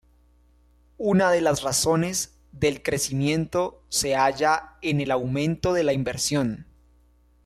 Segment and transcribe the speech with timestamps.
[0.97, 6.65] Una de las razones del crecimiento se halla en el aumento de la inversión.